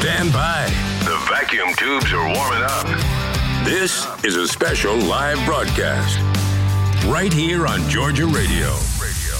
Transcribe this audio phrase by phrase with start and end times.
[0.00, 0.64] Stand by.
[1.04, 2.86] The vacuum tubes are warming up.
[3.66, 6.18] This is a special live broadcast
[7.04, 8.74] right here on Georgia Radio.
[8.98, 9.36] Radio,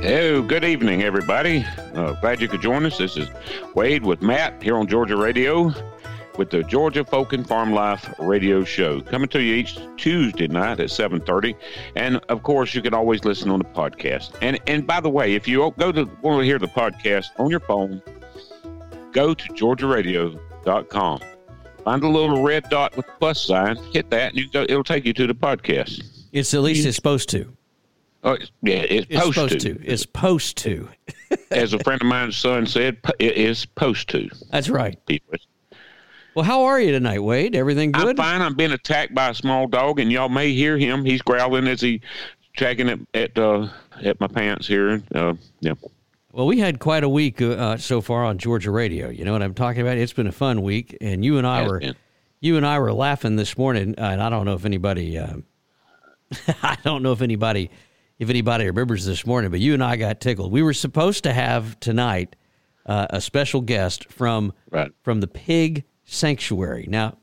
[0.00, 1.66] Hello, good evening, everybody.
[1.94, 2.98] Uh, glad you could join us.
[2.98, 3.28] This is
[3.74, 5.74] Wade with Matt here on Georgia Radio
[6.38, 10.80] with the Georgia Folk and Farm Life radio show coming to you each Tuesday night
[10.80, 11.54] at 7:30
[11.96, 14.30] and of course you can always listen on the podcast.
[14.40, 17.50] And and by the way, if you go to want to hear the podcast on
[17.50, 18.00] your phone,
[19.12, 21.20] go to georgiaradio.com.
[21.84, 24.84] Find a little red dot with the plus sign, hit that and you go, it'll
[24.84, 26.02] take you to the podcast.
[26.32, 27.52] It's at least it's supposed to.
[28.24, 29.74] Oh, yeah, it's, It's supposed, to.
[29.74, 29.86] to.
[29.86, 30.88] It's supposed to.
[31.52, 34.28] As a friend of mine's son said, it is supposed to.
[34.50, 34.98] That's right.
[35.06, 35.34] People.
[36.38, 37.56] Well, how are you tonight, Wade?
[37.56, 38.10] Everything good?
[38.10, 38.40] I'm fine.
[38.42, 41.04] I'm being attacked by a small dog, and y'all may hear him.
[41.04, 42.00] He's growling as he
[42.56, 43.66] tracking at at, uh,
[44.04, 45.02] at my pants here.
[45.12, 45.72] Uh, yeah.
[46.30, 49.08] Well, we had quite a week uh, so far on Georgia Radio.
[49.08, 49.98] You know what I'm talking about?
[49.98, 51.96] It's been a fun week, and you and I were been.
[52.38, 55.38] you and I were laughing this morning, uh, and I don't know if anybody uh,
[56.62, 57.68] I don't know if anybody
[58.20, 60.52] if anybody remembers this morning, but you and I got tickled.
[60.52, 62.36] We were supposed to have tonight
[62.86, 64.92] uh, a special guest from Right.
[65.02, 66.86] from the pig sanctuary.
[66.88, 67.18] Now,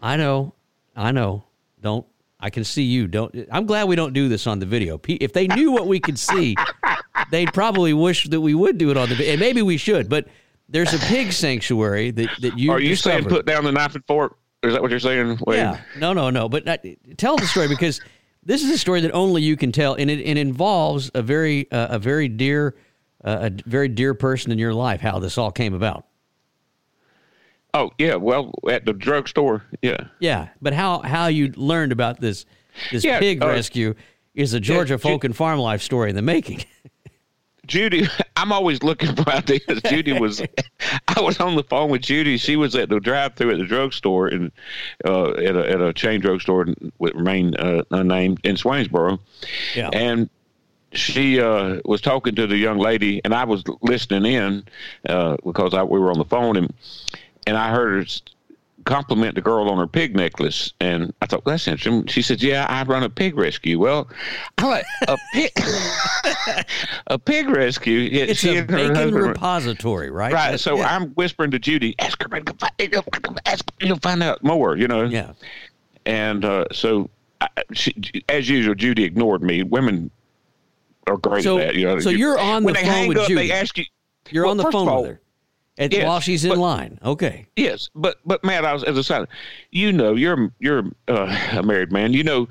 [0.00, 0.54] I know,
[0.96, 1.44] I know.
[1.80, 2.06] Don't
[2.40, 3.06] I can see you.
[3.06, 3.34] Don't.
[3.50, 5.00] I'm glad we don't do this on the video.
[5.06, 6.56] If they knew what we could see,
[7.30, 9.32] they'd probably wish that we would do it on the video.
[9.32, 10.08] And maybe we should.
[10.08, 10.28] But
[10.68, 14.04] there's a pig sanctuary that that you Are you saying put down the knife and
[14.06, 14.36] fork?
[14.62, 15.38] Is that what you're saying?
[15.46, 15.58] Wade?
[15.58, 15.80] Yeah.
[15.98, 16.48] No, no, no.
[16.48, 16.78] But uh,
[17.16, 18.00] tell the story because
[18.42, 21.70] this is a story that only you can tell, and it, it involves a very
[21.72, 22.76] uh, a very dear
[23.24, 25.00] uh, a very dear person in your life.
[25.00, 26.07] How this all came about.
[27.78, 28.16] Oh yeah.
[28.16, 29.64] Well, at the drugstore.
[29.82, 30.08] Yeah.
[30.18, 32.44] Yeah, but how how you learned about this
[32.90, 33.94] this Yeah, pig uh, rescue
[34.34, 36.64] is a Georgia Ju- folk and farm life story in the making.
[37.66, 38.06] Judy,
[38.36, 39.82] I'm always looking for ideas.
[39.90, 40.40] Judy was,
[41.08, 42.38] I was on the phone with Judy.
[42.38, 44.50] She was at the drive-through at the drugstore and
[45.04, 46.66] uh, at a at a chain drugstore
[46.98, 49.18] with remain uh, unnamed in Swainsboro,
[49.76, 49.90] Yeah.
[49.92, 50.30] and
[50.92, 54.64] she uh, was talking to the young lady, and I was listening in
[55.06, 56.72] uh, because I, we were on the phone, and
[57.48, 58.14] and I heard her
[58.84, 62.06] compliment the girl on her pig necklace, and I thought that's interesting.
[62.06, 64.08] She said, "Yeah, I run a pig rescue." Well,
[64.58, 65.52] I like a pig,
[67.06, 68.00] a pig rescue.
[68.00, 70.32] yeah, It's a bacon husband repository, right?
[70.32, 70.60] Right.
[70.60, 70.94] So yeah.
[70.94, 72.42] I'm whispering to Judy, ask her,
[73.46, 75.04] ask you'll find out more, you know?
[75.04, 75.32] yeah.
[76.04, 77.08] And uh, so,
[77.40, 77.94] I, she,
[78.28, 79.62] as usual, Judy ignored me.
[79.62, 80.10] Women
[81.06, 82.00] are great So- at that, you know.
[82.00, 83.48] so you're on the phone with up, Judy.
[83.48, 83.84] They ask you.
[84.30, 85.20] You're well, on the phone all, with her
[85.78, 86.98] and, yes, while she's in but- line.
[87.04, 87.46] Okay.
[87.56, 89.28] Yes, but but Matt, I was as a side,
[89.70, 92.12] you know, you're you're uh, a married man.
[92.12, 92.48] You know,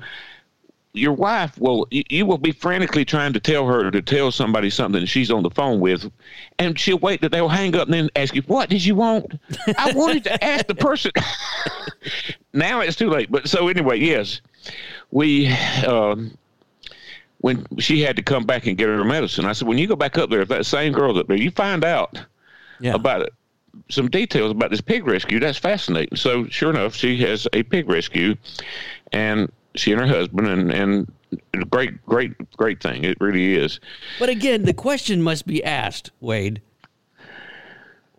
[0.94, 4.70] your wife will you, you will be frantically trying to tell her to tell somebody
[4.70, 6.10] something she's on the phone with,
[6.58, 9.38] and she'll wait that they'll hang up and then ask you, "What did you want?"
[9.76, 11.12] I wanted to ask the person.
[12.54, 13.30] now it's too late.
[13.30, 14.40] But so anyway, yes,
[15.10, 15.48] we.
[15.86, 16.36] Um,
[17.40, 19.94] when she had to come back and get her medicine, I said, "When you go
[19.94, 22.18] back up there, if that same girl's up there, you find out
[22.80, 22.94] Yeah.
[22.94, 23.32] about it,
[23.88, 25.40] some details about this pig rescue.
[25.40, 26.16] That's fascinating.
[26.16, 28.36] So sure enough, she has a pig rescue,
[29.12, 31.12] and she and her husband, and and
[31.70, 33.04] great, great, great thing.
[33.04, 33.80] It really is.
[34.18, 36.62] But again, the question must be asked, Wade.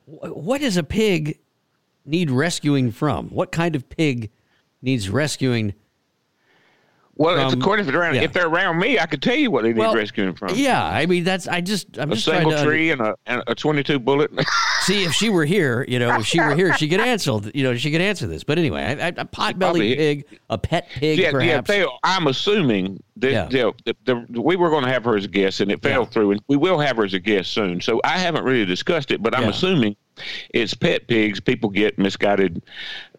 [0.06, 1.40] What does a pig
[2.06, 3.30] need rescuing from?
[3.30, 4.32] What kind of pig
[4.82, 5.74] needs rescuing
[7.20, 8.22] Well, according if they're around, yeah.
[8.22, 10.56] if they're around me, I could tell you what they need Well, rescuing from.
[10.56, 13.16] Yeah, I mean that's I just I'm a just trying single to tree and a
[13.26, 14.32] and a twenty-two bullet.
[14.84, 15.84] see if she were here.
[15.90, 17.38] You know, if she were here, she could answer.
[17.54, 18.46] You know, she could answer this.
[18.46, 21.32] But anyway, I, I, a potbelly probably- pig, a pet pig, yeah, yeah.
[21.32, 21.68] perhaps.
[21.68, 23.50] They, I'm assuming that Yeah.
[23.50, 25.82] you know, the, the, we were going to have her as a guest, and it
[25.82, 26.08] fell Yeah.
[26.10, 27.82] through, and we will have her as a guest soon.
[27.82, 29.50] So I haven't really discussed it, but I'm Yeah.
[29.50, 29.98] assuming
[30.50, 31.40] it's pet pigs.
[31.40, 32.62] People get misguided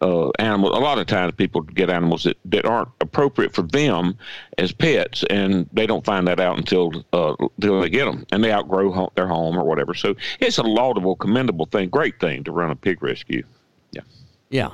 [0.01, 0.75] uh, animals.
[0.75, 4.17] A lot of times, people get animals that, that aren't appropriate for them
[4.57, 8.43] as pets, and they don't find that out until uh, until they get them, and
[8.43, 9.93] they outgrow ho- their home or whatever.
[9.93, 13.43] So it's a laudable, commendable thing, great thing to run a pig rescue.
[13.91, 14.01] Yeah.
[14.49, 14.69] Yeah,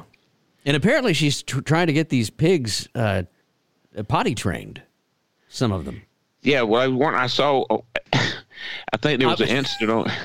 [0.65, 3.23] and apparently she's tr- trying to get these pigs uh,
[4.07, 4.81] potty trained.
[5.49, 6.01] Some of them.
[6.41, 7.83] Yeah, well, one I saw, oh,
[8.13, 10.11] I think there was an incident on.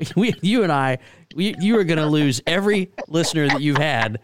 [0.16, 0.98] we, you and I,
[1.34, 4.18] we, you are going to lose every listener that you've had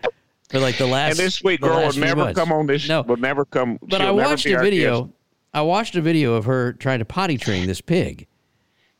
[0.50, 1.18] for like the last.
[1.18, 2.38] And this sweet girl will few never months.
[2.38, 2.88] come on this.
[2.88, 3.78] No, will never come.
[3.82, 5.02] but I watched a video.
[5.02, 5.12] guest.
[5.54, 8.26] I watched a video of her trying to potty train this pig,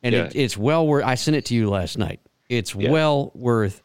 [0.02, 1.04] and it, it's well worth.
[1.04, 2.20] I sent it to you last night.
[2.48, 2.90] It's Yeah.
[2.90, 3.82] well worth.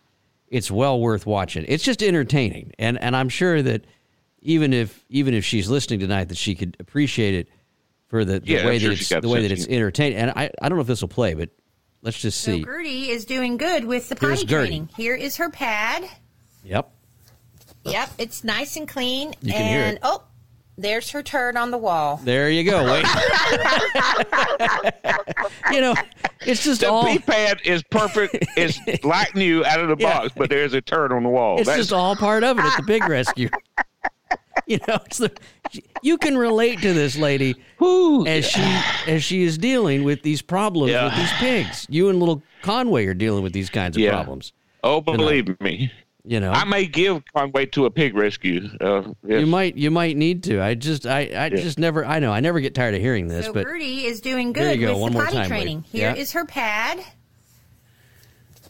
[0.47, 1.65] It's well worth watching.
[1.67, 3.85] It's just entertaining, and and I'm sure that
[4.41, 7.49] even if even if she's listening tonight, that she could appreciate it
[8.07, 10.17] for the, the Yeah, I'm way sure that she's the way that it's entertaining.
[10.17, 11.49] And I I don't know if this will play, but
[12.01, 12.63] let's just So see.
[12.63, 14.67] Gertie is doing good with the Here's potty Gertie.
[14.69, 14.89] training.
[14.95, 16.05] Here is her pad.
[16.63, 16.89] Yep.
[17.83, 19.33] Yep, it's nice and clean.
[19.41, 19.99] You can and hear it.
[20.03, 20.23] oh,
[20.77, 22.19] there's her turd on the wall.
[22.23, 22.85] There you go.
[22.85, 23.05] Wait.
[25.71, 25.95] you know,
[26.45, 27.05] it's just The all.
[27.05, 28.35] pee pad is perfect.
[28.55, 30.19] It's like new out of the Yeah.
[30.19, 31.57] box, but there's a turd on the wall.
[31.57, 33.49] It's That's- just all part of it at the pig rescue.
[34.67, 35.31] you know, it's the,
[36.01, 38.25] you can relate to this lady Whew.
[38.27, 38.61] as she
[39.07, 41.05] as she is dealing with these problems Yeah.
[41.05, 41.85] with these pigs.
[41.89, 44.11] You and little Conway are dealing with these kinds of Yeah.
[44.11, 44.53] problems.
[44.83, 45.91] oh, believe me,
[46.23, 48.69] You know, I may give Conway to a pig rescue.
[48.79, 49.39] Uh, yes.
[49.41, 50.61] you might you might need to.
[50.61, 53.45] I just I I just never I know I never get tired of hearing this,
[53.47, 54.93] So but Gertie is doing There good you go.
[54.93, 55.77] with One the more potty time, training.
[55.93, 55.99] Lee.
[56.01, 56.39] Here is Yeah.
[56.41, 56.99] her pad.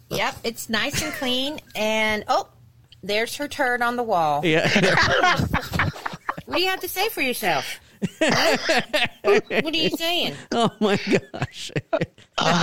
[0.09, 1.59] Yep, it's nice and clean.
[1.75, 2.47] And oh,
[3.03, 4.45] there's her turd on the wall.
[4.45, 4.67] yeah,
[6.45, 7.79] What do you have to say for yourself?
[8.19, 10.33] What, what are you saying?
[10.51, 12.09] oh my gosh, that,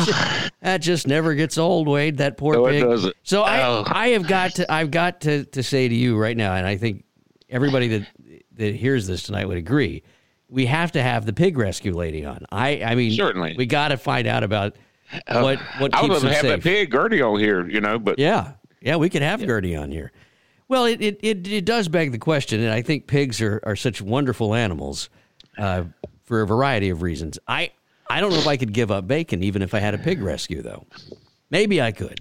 [0.05, 2.19] just, that just never gets old, Wade.
[2.19, 2.83] That poor No, pig.
[2.83, 3.15] doesn't.
[3.23, 3.85] So I Oh.
[3.87, 6.77] I have got to I've got to to say to you right now, and I
[6.77, 7.05] think
[7.49, 8.07] everybody that
[8.57, 10.03] that hears this tonight would agree.
[10.51, 12.45] We have to have the pig rescue lady on.
[12.51, 13.55] I I mean Certainly.
[13.57, 14.77] we got to find out about
[15.29, 16.51] uh, what what I would keeps love them to have safe.
[16.51, 19.91] that pig Gertie on here, you know, but Yeah, yeah, we could have Gertie on
[19.93, 20.11] here.
[20.69, 23.77] Well, it, it, it, it does beg the question, and I think pigs are, are
[23.77, 25.09] such wonderful animals
[25.57, 25.85] uh,
[26.25, 27.39] for a variety of reasons.
[27.49, 27.71] I
[28.11, 30.21] I don't know if I could give up bacon even if I had a pig
[30.23, 30.87] rescue, though.
[31.51, 32.21] Maybe I could,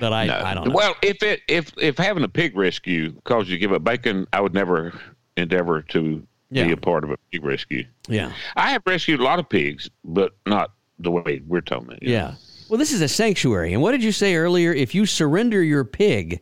[0.00, 0.74] but I I don't know.
[0.74, 4.26] Well, if it if if having a pig rescue caused you to give up bacon,
[4.32, 4.98] I would never
[5.36, 6.64] endeavor to Yeah.
[6.66, 7.84] be a part of a pig rescue.
[8.08, 11.88] yeah, I have rescued a lot of pigs, but not the way we're talking.
[11.88, 12.14] about, you know.
[12.14, 12.34] yeah.
[12.70, 14.72] Well, this is a sanctuary, and what did you say earlier?
[14.72, 16.40] If you surrender your pig,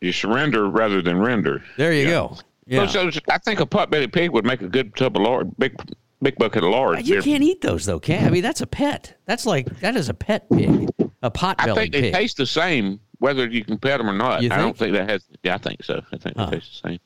[0.00, 1.62] You surrender rather than render.
[1.76, 2.36] there you go.
[2.66, 2.86] Yeah.
[2.86, 5.74] So, so I think a pot-bellied pig would make a good tub of lard, big
[6.22, 6.96] big bucket of lard.
[6.96, 8.26] Uh, you They're- can't eat those though, can?
[8.26, 9.16] I mean, that's a pet.
[9.26, 10.88] That's like that is a pet pig,
[11.22, 12.14] a pot I bellied think they pig.
[12.14, 14.44] taste the same whether you can pet them or not.
[14.44, 14.92] I don't think?
[14.94, 15.24] that has.
[15.42, 16.00] Yeah, I think so.
[16.12, 16.46] I think Huh.
[16.46, 16.98] they taste the same.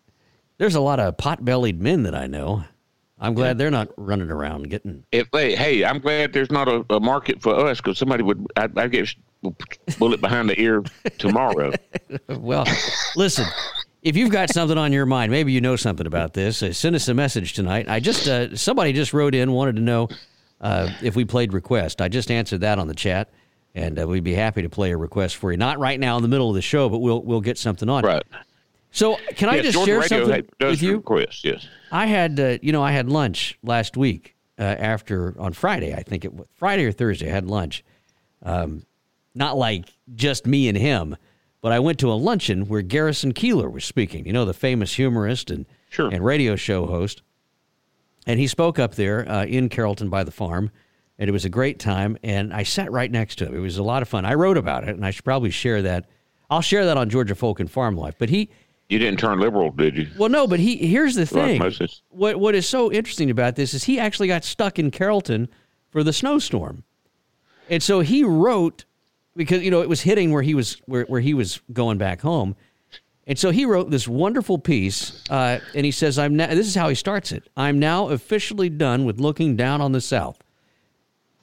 [0.58, 2.64] There's a lot of pot-bellied men that I know.
[3.18, 5.04] I'm glad they're not running around getting.
[5.10, 8.46] If they, hey, I'm glad there's not a, a market for us because somebody would.
[8.56, 9.14] I'd, I'd get
[9.99, 10.82] bullet behind the ear
[11.19, 11.73] tomorrow.
[12.29, 12.67] Well,
[13.17, 13.46] listen,
[14.02, 16.62] if you've got something on your mind, maybe you know something about this.
[16.62, 17.87] Uh, send us a message tonight.
[17.88, 20.08] I just uh, somebody just wrote in, wanted to know
[20.60, 22.01] uh, if we played request.
[22.01, 23.31] I just answered that on the chat,
[23.74, 25.56] and uh, we'd be happy to play a request for you.
[25.56, 28.05] Not right now in the middle of the show, but we'll we'll get something on.
[28.05, 28.22] right.
[28.91, 30.96] So, can I just Georgia share Radio something does with you?
[30.96, 31.44] request.
[31.44, 31.67] Yes.
[31.91, 35.93] I had, uh, you know, I had lunch last week uh, after on Friday.
[35.93, 37.29] I think it was Friday or Thursday.
[37.29, 37.82] I had lunch.
[38.43, 38.84] Um,
[39.34, 41.17] not like just me and him,
[41.60, 44.26] but I went to a luncheon where Garrison Keillor was speaking.
[44.26, 46.08] You know, the famous humorist and Sure.
[46.12, 47.22] and radio show host.
[48.26, 50.70] And he spoke up there uh, in Carrollton by the farm,
[51.19, 52.17] and it was a great time.
[52.22, 53.55] And I sat right next to him.
[53.55, 54.24] It was a lot of fun.
[54.24, 56.06] I wrote about it, and I should probably share that.
[56.50, 58.14] I'll share that on Georgia Folk and Farm Life.
[58.19, 58.48] But he,
[58.88, 60.08] You didn't turn liberal, did you?
[60.19, 61.60] well, no, but he here's the thing.
[62.10, 65.48] What what is so interesting about this is he actually got stuck in Carrollton
[65.91, 66.84] for the snowstorm,
[67.70, 68.84] and so he wrote
[69.36, 72.20] because you know it was hitting where he was where, where he was going back
[72.20, 72.56] home,
[73.26, 76.74] and so he wrote this wonderful piece, uh, and he says, "I'm now." This is
[76.74, 77.48] how he starts it.
[77.56, 80.38] I'm now officially done with looking down on the South,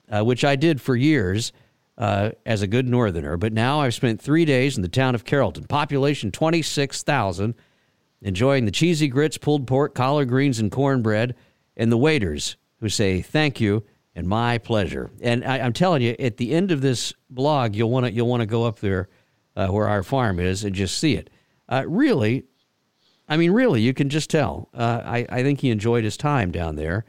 [0.10, 1.52] uh, which I did for years.
[1.98, 5.24] Uh, as a good northerner, but now I've spent three days in the town of
[5.24, 7.54] Carrollton, population 26,000,
[8.24, 11.36] enjoying the cheesy grits, pulled pork, collard greens, and cornbread,
[11.78, 13.84] and the waiters who say thank you
[14.16, 15.10] and my pleasure.
[15.22, 18.28] And I, am telling you, at the end of this blog, you'll want to you'll
[18.28, 19.10] want to go up there
[19.56, 21.30] uh, where our farm is and just see it.
[21.70, 22.44] Uh, really,
[23.30, 24.70] I mean, really, you can just tell.
[24.74, 27.06] Uh, I I think he enjoyed his time down there,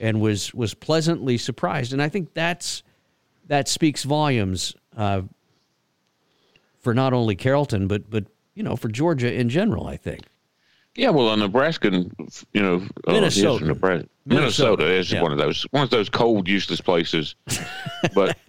[0.00, 1.92] and was was pleasantly surprised.
[1.92, 2.82] And I think that's
[3.46, 5.22] that speaks volumes uh,
[6.78, 9.86] for not only Carrollton, but but you know for Georgia in general.
[9.86, 10.22] I think.
[10.96, 12.10] Yeah, well, a Nebraskan,
[12.52, 12.76] you know,
[13.06, 13.66] uh, Minnesota.
[13.66, 15.22] Nebraska, Minnesota, Minnesota is yeah.
[15.22, 17.34] one of those one of those cold, useless places.
[18.14, 18.36] But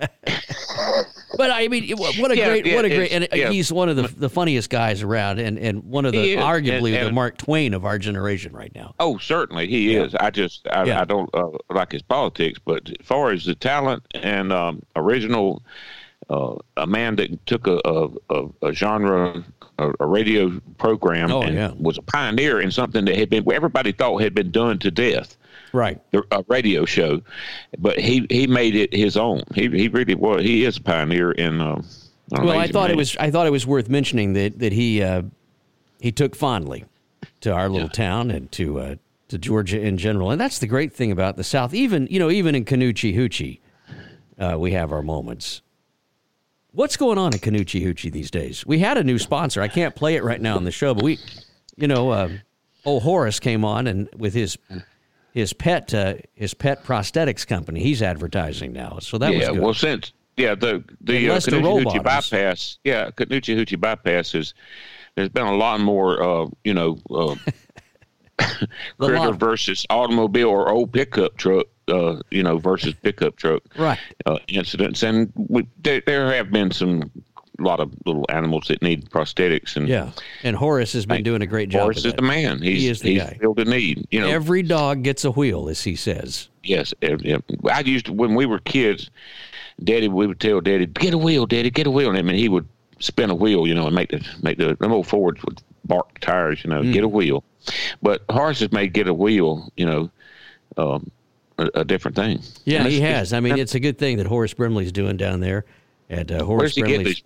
[1.38, 3.96] but I mean, what a yeah, great, yeah, what a great, and he's one of
[3.96, 7.38] the the funniest guys around, and and one of the arguably and, and, the Mark
[7.38, 8.96] Twain of our generation right now.
[9.00, 10.16] Oh, certainly he is.
[10.16, 14.04] I just I, I don't uh, like his politics, but as far as the talent
[14.16, 15.62] and um, original
[16.29, 17.79] uh, a man that took a,
[18.29, 19.43] a, a genre,
[19.79, 21.72] a, a, radio program, oh, and yeah.
[21.79, 25.38] was a pioneer in something that had been everybody thought had been done to death.
[25.74, 27.22] Right, a radio show,
[27.77, 29.43] but he he made it his own.
[29.53, 30.41] He he really was.
[30.43, 31.62] He is a pioneer in.
[31.62, 31.81] Uh,
[32.29, 32.91] well, I thought man.
[32.91, 35.24] it was I thought it was worth mentioning that that he uh,
[36.00, 36.86] he took fondly
[37.41, 37.93] to our little yeah.
[37.93, 38.96] town and to uh,
[39.27, 41.74] to Georgia in general, and that's the great thing about the South.
[41.74, 43.60] Even you know even in Canucci Hoochie,
[44.39, 45.62] uh, we have our moments.
[46.77, 48.63] What's going on at Canucci Hoochie these days?
[48.63, 49.63] We had a new sponsor.
[49.63, 51.17] I can't play it right now on the show, but we,
[51.75, 52.29] you know, uh,
[52.86, 54.60] old Horace came on and with his
[55.34, 57.81] his pet uh, his pet prosthetics company.
[57.81, 59.60] He's advertising now, so that yeah, was good.
[59.60, 64.53] well since yeah the the uh, Canucci Hoochie bypass yeah Canucci Hoochie bypass is
[65.15, 67.34] there's been a lot more uh, you know uh,
[69.00, 74.00] critter versus automobile or old pickup truck uh, you know, versus pickup truck right.
[74.25, 77.10] uh, incidents, and we, there, there have been some
[77.60, 80.12] a lot of little animals that need prosthetics and yeah.
[80.44, 82.62] And horace has been doing a great job horace is the man.
[82.62, 83.38] He's, he is the he's guy.
[83.39, 84.27] filled a need you know.
[84.27, 86.50] Every dog gets a wheel as he says.
[86.63, 89.10] Yes i used to when we were kids
[89.84, 92.10] daddy we would tell daddy get a wheel daddy get a wheel.
[92.10, 92.67] And I mean, he would
[93.00, 96.20] spin a wheel you know and make the make the them old fords with bark
[96.20, 96.94] tires you know mm.
[96.94, 97.44] get a wheel
[98.01, 100.10] but horses may get a wheel you know
[100.77, 101.12] um,
[101.58, 102.41] a, a different thing.
[102.65, 103.34] Yeah, he has.
[103.34, 105.65] I mean, it's a good thing that Horace Brimley's doing down there
[106.10, 107.22] at uh, Horace Brimley's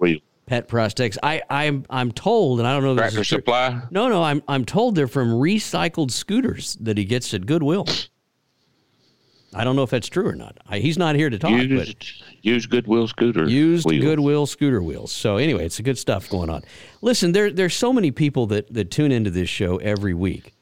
[0.46, 1.18] Pet Prosthetics.
[1.22, 2.96] I, I'm I'm told, and I don't know.
[2.96, 3.82] Tractor this Supply.
[3.92, 7.86] No, no, I'm I'm told they're from recycled scooters that he gets at Goodwill.
[9.54, 10.58] I don't know if that's true or not.
[10.68, 11.52] I, he's not here to talk.
[11.52, 13.48] Used, but used Goodwill scooter.
[13.50, 14.04] Used wheels.
[14.04, 15.12] Goodwill scooter wheels.
[15.12, 16.64] So anyway, it's a good stuff going on.
[17.02, 20.54] Listen, there there's so many people that that tune into this show every week.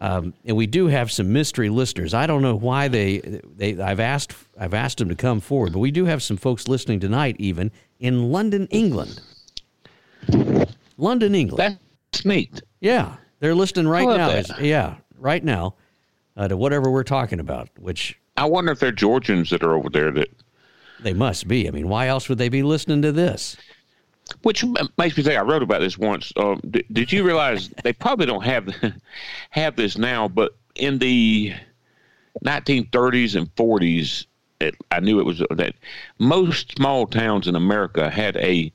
[0.00, 2.12] Um, and we do have some mystery listeners.
[2.12, 5.78] I don't know why they, they I've asked I've asked them to come forward, but
[5.78, 7.70] we do have some folks listening tonight, even
[8.00, 9.20] in London, England.
[10.98, 11.78] London, England.
[12.12, 12.60] That's neat.
[12.80, 14.30] Yeah, they're listening right now.
[14.30, 15.76] As, yeah, right now
[16.36, 17.70] uh, to whatever we're talking about.
[17.78, 20.10] Which I wonder if they're Georgians that are over there.
[20.10, 20.28] That
[21.00, 21.68] they must be.
[21.68, 23.56] I mean, why else would they be listening to this?
[24.42, 24.64] Which
[24.96, 26.32] makes me think I wrote about this once.
[26.36, 28.74] Uh, did, did you realize they probably don't have
[29.50, 31.52] have this now, but in the
[32.44, 34.26] 1930s and 40s,
[34.60, 35.74] it, I knew it was uh, that
[36.18, 38.72] most small towns in America had a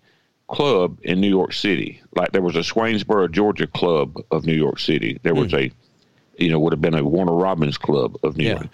[0.50, 2.02] club in New York City.
[2.16, 5.20] Like there was a Swainsboro, Georgia club of New York City.
[5.24, 5.72] There was mm.
[5.72, 8.52] a, you know, would have been a Warner Robins club of New yeah.
[8.52, 8.68] York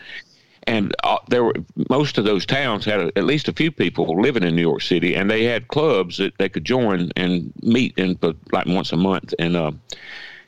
[0.68, 1.54] and uh, there were
[1.90, 4.82] most of those towns had a, at least a few people living in New York
[4.82, 8.18] City, and they had clubs that they could join and meet in
[8.52, 9.72] like once a month and uh,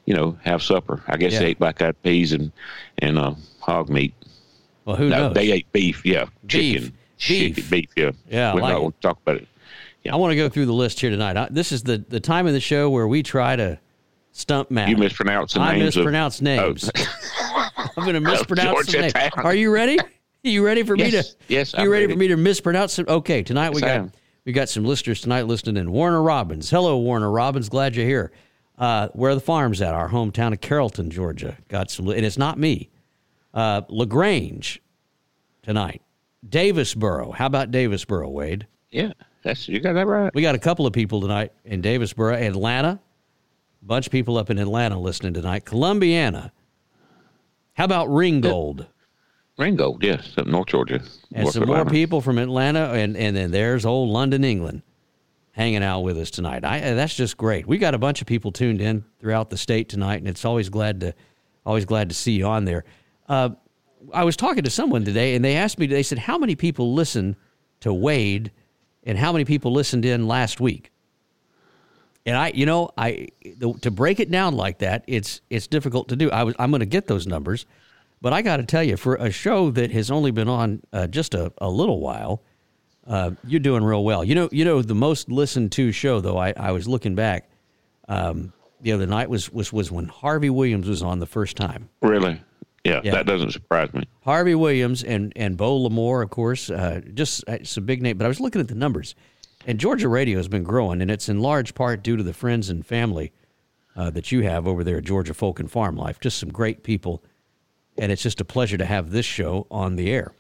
[0.06, 1.04] you know have supper.
[1.08, 1.40] I guess yeah.
[1.40, 2.52] they ate black eyed peas and
[3.00, 4.14] and uh, hog meat.
[4.86, 5.34] Well, who no, knows?
[5.36, 8.12] They ate beef, yeah, chicken, beef, chicken, beef, yeah.
[8.30, 9.48] Yeah, we like not talk about it.
[10.04, 10.14] Yeah.
[10.14, 11.36] I want to go through the list here tonight.
[11.36, 13.78] I, this is the the time of the show where we try to
[14.38, 14.90] stump Matt.
[14.90, 15.96] You mispronounce the I names.
[15.96, 16.90] mispronounce of, names.
[16.96, 17.70] Oh.
[17.98, 19.14] I'm going to mispronounce names.
[19.36, 19.98] Are you ready?
[20.44, 21.28] You ready for yes, me to?
[21.48, 23.06] Yes, you ready, ready, for me to mispronounce some?
[23.08, 24.10] Okay, tonight we got
[24.46, 25.92] we got some listeners tonight listening in.
[25.92, 28.32] Warner Robins, hello Warner Robins, glad you're here.
[28.78, 29.94] Uh, where are the farms at?
[29.94, 31.58] Our hometown of Carrollton, Georgia.
[31.68, 32.90] Got some, and it's not me.
[33.54, 34.82] Uh, Lagrange
[35.64, 36.02] tonight.
[36.48, 37.34] Davisboro.
[37.34, 38.68] How about Davisboro, Wade?
[38.92, 40.34] Yeah, that's you got that right.
[40.36, 43.00] We got a couple of people tonight in Davisboro, Atlanta.
[43.88, 45.64] Bunch of people up in Atlanta listening tonight.
[45.64, 46.52] Columbiana.
[47.74, 48.86] How about Ringgold?
[49.58, 51.02] Ringgold, yes, up North Georgia.
[51.34, 51.86] And North some Atlanta.
[51.86, 54.82] more people from Atlanta, and, and then there's old London, England,
[55.52, 56.66] hanging out with us tonight.
[56.66, 57.66] I, uh, that's just great.
[57.66, 60.68] We got a bunch of people tuned in throughout the state tonight, and it's always
[60.68, 61.14] glad to
[61.66, 62.84] always glad to see you on there.
[63.30, 63.52] Uh,
[64.14, 65.88] I was talking to someone today, and they asked me.
[65.88, 67.38] They said, "How many people listen
[67.80, 68.52] to Wade,
[69.06, 70.92] and how many people listened in last week?"
[72.28, 73.30] And I, you know, I
[73.82, 76.30] to break it down like that, it's it's difficult to do.
[76.30, 77.66] I was I'm going to get those numbers,
[78.22, 81.08] but I got to tell you, for a show that has only been on uh,
[81.08, 82.44] just a, a little while,
[83.08, 84.24] uh, you're doing real well.
[84.26, 86.38] You know, you know the most listened to show though.
[86.38, 87.50] I, I was looking back
[88.10, 91.90] um, the other night was was was when Harvey Williams was on the first time.
[92.02, 92.42] Really?
[92.84, 93.12] Yeah, Yeah.
[93.14, 94.04] that doesn't surprise me.
[94.26, 98.18] Harvey Williams and and Bo Lamore, of course, uh, just uh, it's a big name.
[98.18, 99.16] But I was looking at the numbers,
[99.68, 102.70] and Georgia radio has been growing, and it's in large part due to the friends
[102.70, 103.34] and family
[103.96, 106.20] uh, that you have over there at Georgia Folk and Farm Life.
[106.20, 107.22] Just some great people,
[107.98, 110.34] and it's just a pleasure to have this show on the air.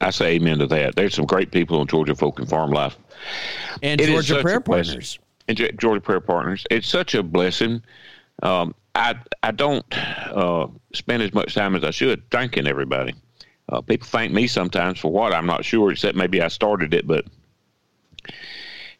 [0.00, 0.96] I say amen to that.
[0.96, 2.98] There's some great people on Georgia Folk and Farm Life.
[3.82, 4.60] And It Georgia Prayer.
[4.60, 5.18] Partners.
[5.48, 6.66] and Georgia Prayer Partners.
[6.70, 7.82] It's such a blessing.
[8.42, 13.14] Um, I I don't uh, spend as much time as I should thanking everybody.
[13.68, 17.06] Uh, people thank me sometimes for what I'm not sure, except maybe I started it,
[17.06, 17.24] but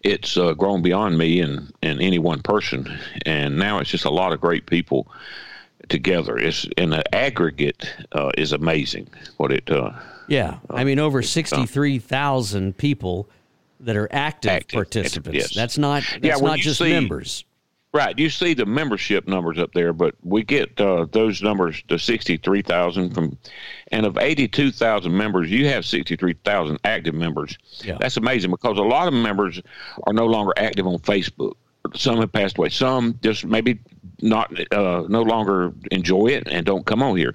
[0.06, 2.86] it's uh, grown beyond me and, and any one person.
[3.26, 5.08] And now it's just a lot of great people
[5.88, 6.38] together.
[6.38, 9.90] It's in the aggregate uh, is amazing what it uh,
[10.28, 13.28] Yeah, I mean over sixty-three thousand people
[13.80, 15.36] that are active, Active, participants.
[15.38, 15.54] yes.
[15.54, 17.44] That's not that's Yeah, not just see- members.
[17.96, 18.18] Right.
[18.18, 23.14] You see the membership numbers up there, but we get uh, those numbers to 63,000
[23.14, 23.38] from,
[23.90, 27.56] and of 82,000 members, you have 63,000 active members.
[27.82, 27.96] Yeah.
[27.98, 29.62] That's amazing because a lot of members
[30.06, 31.54] are no longer active on Facebook.
[31.94, 32.68] Some have passed away.
[32.68, 33.78] Some just maybe
[34.20, 37.34] not, uh, no longer enjoy it and don't come on here.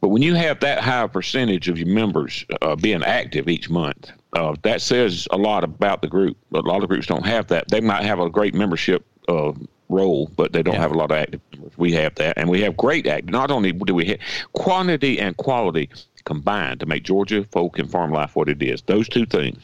[0.00, 4.10] But when you have that high percentage of your members uh, being active each month,
[4.32, 6.38] uh, that says a lot about the group.
[6.50, 7.68] But a lot of groups don't have that.
[7.68, 9.52] They might have a great membership uh,
[9.88, 10.80] role, but they don't Yeah.
[10.80, 11.76] have a lot of active members.
[11.78, 13.30] We have that, and we have great active.
[13.30, 14.18] Not only do we have
[14.52, 15.88] quantity and quality
[16.24, 18.82] combined to make Georgia folk and farm life what it is.
[18.82, 19.58] Those two things.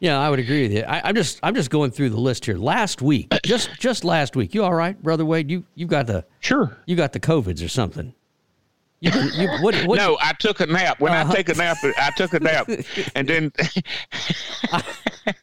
[0.00, 0.82] Yeah, I would agree with you.
[0.82, 2.56] I, I'm just I'm just going through the list here.
[2.58, 5.50] Last week, just just last week, you all right, brother Wade?
[5.50, 6.76] You you got the Sure.
[6.86, 8.12] you got the covids or something?
[9.02, 11.00] You, you what, what No, I took a nap.
[11.00, 11.32] When Uh-huh.
[11.32, 12.68] I take a nap, I took a nap,
[13.16, 13.52] and then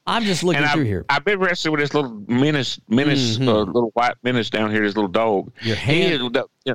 [0.08, 1.06] I'm just looking through I've, here.
[1.10, 4.82] I've been wrestling with this little menace, menace, uh, little white menace down here.
[4.82, 5.54] This little dog.
[5.56, 5.68] Mm-hmm.
[5.68, 6.22] Your He is,
[6.64, 6.74] yeah,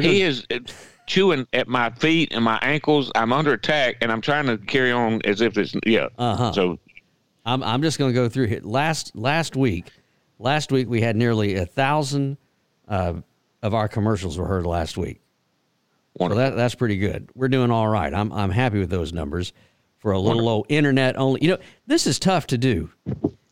[0.00, 0.58] he is uh,
[1.06, 3.12] chewing at my feet and my ankles.
[3.14, 6.08] I'm under attack, and I'm trying to carry on as if it's yeah.
[6.18, 6.52] Uh-huh.
[6.52, 6.78] So
[7.46, 8.60] I'm I'm just going to go through here.
[8.64, 9.86] Last last week,
[10.40, 12.38] last week we had nearly a thousand
[12.88, 13.14] uh,
[13.62, 15.20] of our commercials were heard last week.
[16.18, 17.28] So that that's pretty good.
[17.34, 18.12] We're doing all right.
[18.14, 19.52] I'm I'm happy with those numbers
[19.98, 21.40] for a little low internet only.
[21.42, 22.90] You know, this is tough to do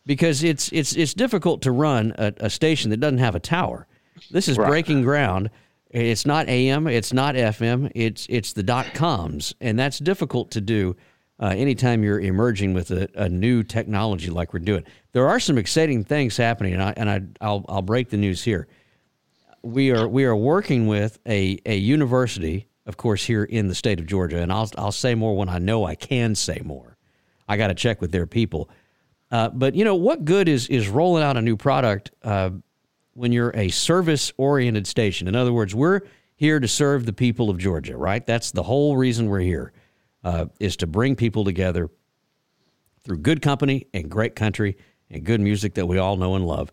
[0.05, 3.87] because it's it's it's difficult to run a, a station that doesn't have a tower.
[4.31, 4.69] This is Right.
[4.69, 5.49] breaking ground.
[5.89, 10.61] It's not AM, it's not FM, it's it's the dot coms, and that's difficult to
[10.61, 10.95] do.
[11.39, 15.57] Uh, anytime you're emerging with a, a new technology like we're doing, there are some
[15.57, 18.67] exciting things happening, and I and I I'll I'll break the news here
[19.63, 23.99] we are we are working with a, a university, of course, here in the state
[23.99, 26.97] of Georgia, and I'll I'll say more when I know I can say more.
[27.47, 28.69] I got to check with their people.
[29.31, 32.51] Uh, but you know what good is is rolling out a new product uh,
[33.13, 35.27] when you're a service oriented station?
[35.27, 36.01] In other words, we're
[36.35, 38.25] here to serve the people of Georgia, right?
[38.25, 39.71] That's the whole reason we're here,
[40.23, 41.89] uh, is to bring people together
[43.03, 44.77] through good company and great country
[45.09, 46.71] and good music that we all know and love.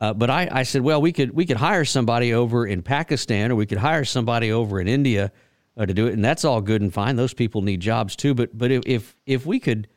[0.00, 3.52] Uh, but I, I said, well, we could we could hire somebody over in Pakistan
[3.52, 5.30] or we could hire somebody over in India
[5.76, 7.16] uh, to do it, and that's all good and fine.
[7.16, 8.34] Those people need jobs too.
[8.34, 9.88] But but if if, we could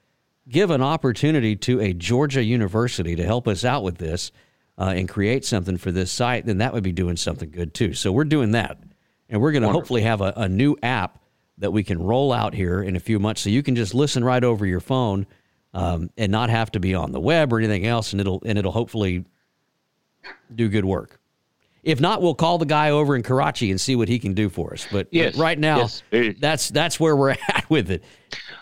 [0.49, 4.31] give an opportunity to a Georgia university to help us out with this
[4.77, 7.93] uh, and create something for this site, then that would be doing something good too.
[7.93, 8.77] So we're doing that,
[9.29, 11.19] and we're going to hopefully have a, a new app
[11.59, 14.23] that we can roll out here in a few months, so you can just listen
[14.23, 15.25] right over your phone
[15.73, 18.57] um, and not have to be on the web or anything else, and it'll and
[18.57, 19.23] it'll hopefully
[20.53, 21.19] do good work.
[21.83, 24.47] If not, we'll call the guy over in Karachi and see what he can do
[24.49, 24.88] for us.
[24.89, 26.36] But, but right now, yes.
[26.39, 28.03] That's that's where we're at with it.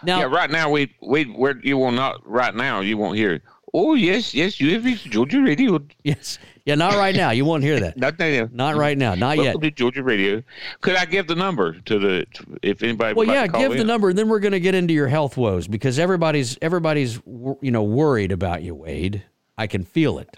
[0.04, 3.42] Now, yeah, right now we we we're, you will not right now you won't hear.
[3.74, 5.80] Oh yes, yes, you have reached Georgia Radio.
[6.04, 7.30] yes, yeah, not right now.
[7.30, 7.98] You won't hear that.
[8.02, 8.50] Not now.
[8.52, 9.16] Not right now.
[9.16, 9.60] Not yet.
[9.62, 10.44] To Georgia Radio.
[10.82, 13.14] Could I give the number to the to- if anybody?
[13.14, 14.76] Well, would like yeah, to call give the number, and then we're going to get
[14.76, 19.24] into your health woes because everybody's everybody's you know worried about you, Wade.
[19.58, 20.30] I can feel it.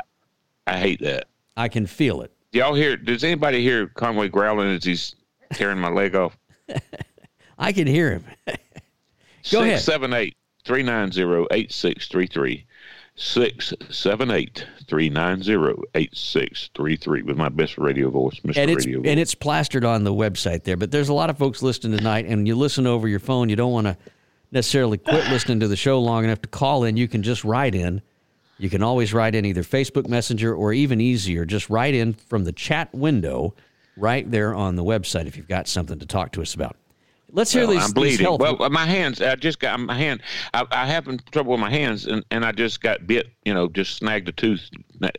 [0.67, 1.27] I hate that.
[1.57, 2.31] I can feel it.
[2.51, 2.95] Y'all hear?
[2.97, 5.15] Does anybody hear Conway growling as he's
[5.53, 6.37] tearing my leg off?
[7.57, 8.25] I can hear him.
[9.51, 9.79] Go ahead.
[9.81, 12.65] 678 390 8633.
[13.15, 18.57] 678 390 8633 with my best radio voice, Mr.
[18.57, 19.07] and it's Radio Voice.
[19.09, 20.77] and it's plastered on the website there.
[20.77, 23.49] But there's a lot of folks listening tonight, and you listen over your phone.
[23.49, 23.97] You don't want to
[24.51, 26.97] necessarily quit listening to the show long enough to call in.
[26.97, 28.01] You can just write in
[28.59, 32.43] You can always write in either Facebook Messenger or even easier, just write in from
[32.43, 33.55] the chat window
[33.97, 36.75] right there on the website if you've got something to talk to us about.
[37.31, 37.83] Let's hear Well, these.
[37.85, 38.25] I'm bleeding.
[38.25, 39.19] health- Well, my hands.
[39.19, 40.21] I just got my hand.
[40.53, 43.27] I, I having trouble with my hands, and, and I just got bit.
[43.43, 44.69] You know, just snagged a tooth.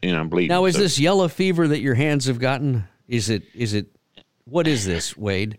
[0.02, 0.48] You know, I'm bleeding.
[0.50, 2.84] now, is So- this yellow fever that your hands have gotten?
[3.08, 3.42] Is it?
[3.52, 3.86] Is it?
[4.44, 5.58] What is this, Wade?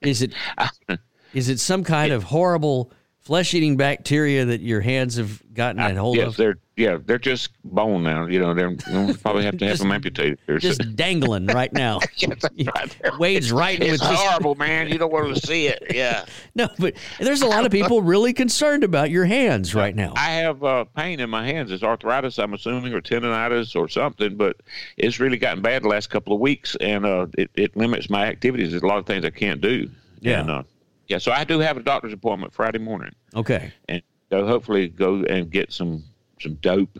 [0.00, 0.32] Is it?
[1.34, 2.90] Is it some kind of horrible
[3.30, 6.36] flesh-eating bacteria that your hands have gotten a hold yes, of?
[6.36, 8.26] they're yeah, they're just bone now.
[8.26, 8.74] You know, they're
[9.18, 10.40] probably have to have Just- them amputated.
[10.58, 12.00] Just dangling right now.
[12.16, 12.42] yes,
[12.74, 13.12] right there.
[13.20, 14.88] Wade's writing It's with this- horrible, man.
[14.88, 15.92] You don't want to see it.
[15.94, 16.24] Yeah.
[16.56, 20.12] No, but there's a lot of people really concerned about your hands right now.
[20.16, 21.70] I have uh, pain in my hands.
[21.70, 24.56] It's arthritis, I'm assuming, or tendonitis or something, but
[24.96, 28.26] it's really gotten bad the last couple of weeks, and uh, it, it limits my
[28.26, 28.72] activities.
[28.72, 29.88] There's a lot of things I can't do.
[30.20, 30.40] Yeah.
[30.40, 30.62] And, uh,
[31.10, 35.24] yeah, so I do have a doctor's appointment Friday morning, Okay, and so hopefully go
[35.24, 36.04] and get some
[36.40, 36.98] some dope,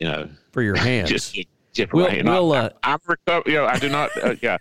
[0.00, 1.10] you know, for your hands.
[1.10, 1.36] just
[1.74, 2.10] chip We'll-.
[2.24, 3.50] We'll, uh, I, am recover.
[3.50, 4.10] You know, I do not.
[4.22, 4.56] Uh, yeah.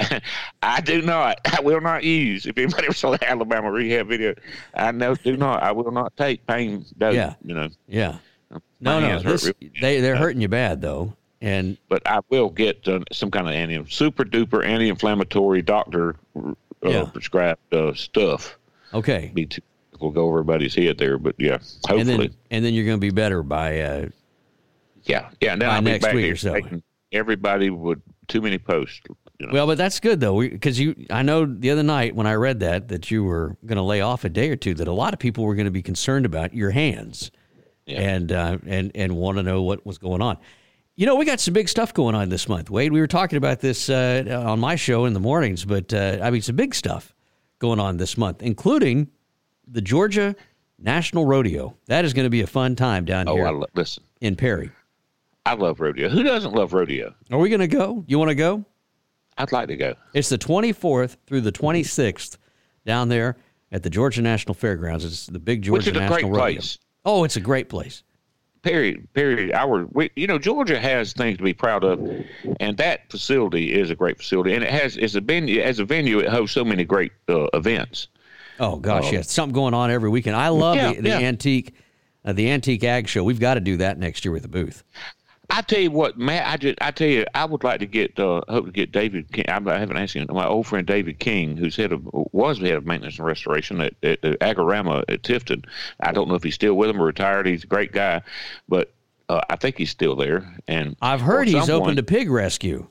[0.62, 1.40] I do not.
[1.44, 2.46] I will not use.
[2.46, 4.34] If anybody saw the Alabama rehab video,
[4.72, 5.60] I know do not.
[5.60, 7.14] I will not take pain dope.
[7.14, 7.34] Yeah.
[7.44, 8.18] You know, yeah.
[8.50, 12.86] my No, no, this, they they're hurting you bad though, and but I will get
[12.86, 16.52] uh, some kind of anti super duper anti-inflammatory doctor uh,
[16.90, 17.04] Yeah.
[17.04, 18.58] prescribed uh, stuff.
[18.92, 19.62] okay, Be too,
[20.00, 22.98] we'll go over everybody's head there, but yeah, hopefully, and then and then you're going
[22.98, 23.80] to be better by.
[23.80, 24.08] Uh,
[25.04, 25.56] yeah, yeah.
[25.56, 26.60] Then by I'll be next back week here or so.
[27.12, 29.00] everybody would too many posts.
[29.38, 29.52] You know.
[29.52, 30.94] well, but that's good though, because you.
[31.10, 34.00] I know the other night when I read that that you were going to lay
[34.00, 34.74] off a day or two.
[34.74, 37.30] That a lot of people were going to be concerned about your hands,
[37.86, 38.00] Yeah.
[38.00, 40.38] and uh, and and want to know what was going on.
[40.96, 42.92] You know, we got some big stuff going on this month, Wade.
[42.92, 46.30] We were talking about this uh, on my show in the mornings, but uh, I
[46.30, 47.12] mean, some big stuff
[47.58, 49.10] going on this month, including
[49.66, 50.36] the Georgia
[50.78, 51.76] National Rodeo.
[51.86, 54.04] That is going to be a fun time down oh, here lo- listen.
[54.20, 54.70] in Perry.
[55.46, 56.08] I love rodeo.
[56.08, 57.12] Who doesn't love rodeo?
[57.30, 58.04] Are we going to go?
[58.06, 58.64] You want to go?
[59.36, 59.94] I'd like to go.
[60.14, 62.38] It's the 24th through the 26th
[62.86, 63.36] down there
[63.72, 65.04] at the Georgia National Fairgrounds.
[65.04, 66.54] It's the big Georgia Which is a National great Rodeo.
[66.54, 66.78] place.
[67.04, 68.04] Oh, it's a great place.
[68.64, 69.12] Period.
[69.12, 69.52] Period.
[69.52, 72.00] Our, we, you know, Georgia has things to be proud of,
[72.60, 75.84] and that facility is a great facility, and it has it's a venue as a
[75.84, 76.18] venue.
[76.20, 78.08] It hosts so many great uh, events.
[78.58, 80.34] Oh gosh, yeah, something going on every weekend.
[80.34, 81.18] I love Yeah, the, the yeah.
[81.18, 81.74] antique,
[82.24, 83.22] uh, the antique ag show.
[83.22, 84.82] We've got to do that next year with the booth.
[85.50, 86.46] I tell you what, Matt.
[86.46, 89.30] I just I tell you, I would like to get uh, hope to get David.
[89.32, 90.26] King, I haven't asked him.
[90.30, 92.02] My old friend David King, who's head of
[92.32, 95.64] was head of maintenance and restoration at, at, at Agrirama at Tifton.
[96.00, 97.46] I don't know if he's still with him or retired.
[97.46, 98.22] He's a great guy,
[98.68, 98.92] but
[99.28, 100.56] uh, I think he's still there.
[100.66, 102.86] And I've heard he's someone- open to pig rescue.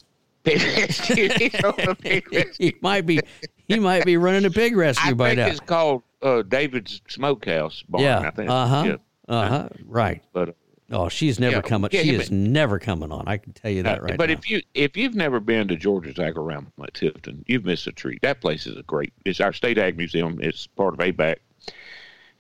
[0.46, 2.52] He's open pig rescue.
[2.58, 3.20] He might be,
[3.68, 5.48] he might be running a pig I rescue by think now.
[5.48, 8.04] it's called uh, David's Smokehouse Barn.
[8.04, 8.50] Yeah, I think.
[8.50, 8.96] uh huh, Yeah.
[9.34, 9.70] uh huh.
[9.86, 10.22] Right.
[10.34, 10.52] But uh,
[10.94, 11.90] Oh, she's never Yeah, coming.
[11.92, 13.28] yeah, she yeah, is but- never coming on.
[13.28, 14.18] I can tell you that right now.
[14.18, 14.34] but now.
[14.36, 18.22] if you if you've never been to Georgia's Agrirama at Tifton, you've missed a treat.
[18.22, 19.12] That place is a great.
[19.26, 20.40] It's our state ag museum.
[20.42, 21.36] It's part of ABAC.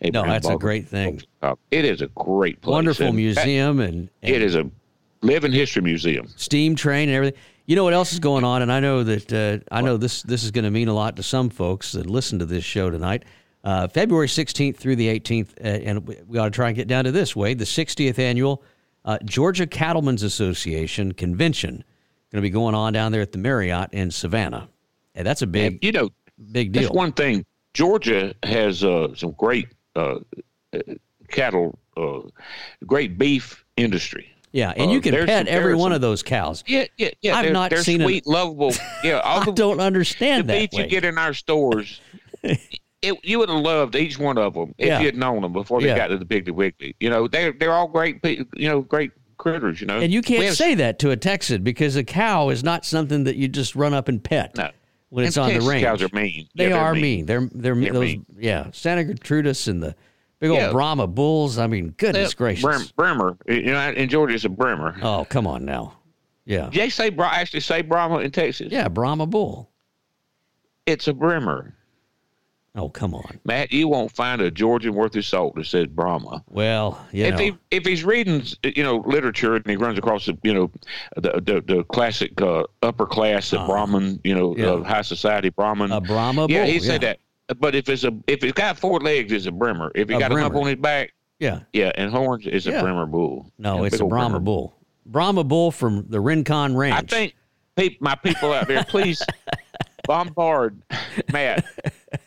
[0.01, 1.21] no, Abraham that's a great thing.
[1.41, 2.71] Uh, It is a great place.
[2.71, 4.69] Wonderful and that- museum and, and it is a
[5.21, 6.27] living history museum.
[6.35, 7.39] steam train and everything.
[7.65, 10.21] You know what else is going on, and I know that uh, I know this
[10.23, 12.89] this is going to mean a lot to some folks that listen to this show
[12.89, 13.23] tonight.
[13.63, 16.87] Uh, February 16th through the 18th, uh, and we, we ought to try and get
[16.87, 18.61] down to this way: the 60th annual
[19.05, 21.83] uh, Georgia Cattlemen's Association convention
[22.31, 24.67] going to be going on down there at the Marriott in Savannah,
[25.15, 26.09] and that's a big you know,
[26.51, 26.83] big deal.
[26.83, 27.45] that's one thing.
[27.73, 30.17] Georgia has uh, some great uh,
[30.73, 30.79] uh,
[31.29, 32.19] cattle, uh,
[32.85, 34.29] great beef industry.
[34.51, 36.63] yeah, and uh, you can there's pet every one of those cows.
[36.67, 37.35] Yeah, yeah, yeah.
[37.35, 38.73] I've they're, not they're seen an- sweet, lovable.
[39.03, 42.01] Yeah, all I the don't the understand The beef you get in our stores.
[43.03, 44.99] It, you would have loved each one of them if Yeah.
[44.99, 45.97] you had known them before they Yeah.
[45.97, 46.95] got to the Big Wiggly.
[46.99, 49.81] You know, they're they're all great, you know, great critters.
[49.81, 52.63] You know, And you can't have- say that to a Texan because a cow is
[52.63, 54.69] not something that you just run up and pet No.
[55.09, 55.83] when it's And on the range.
[55.83, 56.47] Cows are mean.
[56.55, 57.25] They Yeah, are mean.
[57.25, 58.25] They're they're, They're those mean.
[58.39, 58.67] yeah.
[58.71, 59.95] Santa Gertrudis and the
[60.39, 60.71] big old.
[60.71, 61.57] Brahma bulls.
[61.57, 62.63] I mean, goodness gracious.
[62.63, 63.37] Brim, Bremer.
[63.47, 64.95] You know, in Georgia, it's a Bremer.
[65.01, 65.97] Oh come on now.
[66.45, 66.69] Yeah.
[66.71, 68.71] They say actually say Brahma in Texas?
[68.71, 69.69] Yeah, Brahma bull.
[70.85, 71.73] It's a Bremer.
[72.75, 73.39] Oh come on.
[73.45, 76.43] Matt, you won't find a Georgian worth his salt that says Brahma.
[76.49, 77.37] Well, you if know.
[77.39, 80.71] he if he's reading you know literature and he runs across the you know
[81.15, 84.65] the the, the classic uh, upper class the Brahmin you know Yeah.
[84.71, 87.13] uh, high society Brahmin A Brahma yeah bull, he said yeah.
[87.49, 90.15] that but if it's a if it's got four legs it's a brimmer if he
[90.15, 90.63] A got a hump brimmer.
[90.65, 91.59] on his back yeah.
[91.73, 92.79] yeah and horns it's Yeah.
[92.79, 94.39] a brimmer bull No, it's a Brahma brimmer.
[94.45, 94.73] bull.
[95.05, 97.13] Brahma bull from the Rincon Ranch.
[97.13, 97.31] I
[97.77, 99.21] think my people out there please
[100.07, 100.81] bombard
[101.31, 101.65] Matt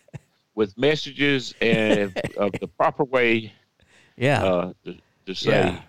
[0.56, 3.52] with messages and of the proper way
[4.16, 4.42] Yeah.
[4.44, 5.50] uh, to, to say.
[5.50, 5.80] Yeah.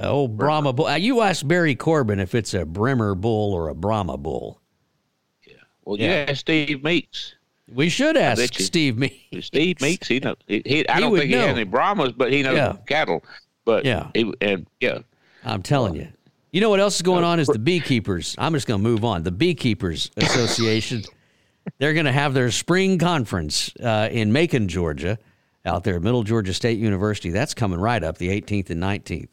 [0.00, 0.86] Oh, Brahma bull.
[0.86, 4.60] Uh, You ask Barry Corbin if it's a Bremer bull or a Brahma bull.
[5.46, 5.54] Yeah.
[5.84, 6.26] Well, Yeah.
[6.26, 7.36] yeah, Steve Meeks.
[7.72, 9.26] We should ask you- Steve me.
[9.40, 10.34] Steve Meeks, he know.
[10.48, 12.76] He, he, I He don't think he has any Brahmas, but he knows Yeah.
[12.86, 13.22] cattle.
[13.64, 14.08] But Yeah.
[14.14, 14.98] he, and yeah,
[15.44, 16.08] I'm telling you.
[16.52, 18.34] You know what else is going on is the beekeepers.
[18.38, 19.22] I'm just going to move on.
[19.24, 21.02] The Beekeepers Association.
[21.78, 25.18] They're going to have their spring conference uh, in Macon, Georgia,
[25.64, 27.30] out there at Middle Georgia State University.
[27.30, 29.28] That's coming right up, the 18th and 19th.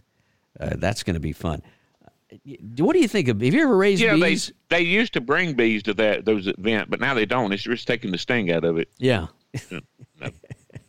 [0.59, 1.61] Uh, that's going to be fun.
[2.05, 2.09] Uh,
[2.77, 3.41] What do you think of?
[3.41, 4.51] Have you ever raised you know, they bees?
[4.69, 7.51] they used to bring bees to that those event, but now they don't.
[7.51, 8.89] It's just taking the sting out of it.
[8.97, 9.27] yeah.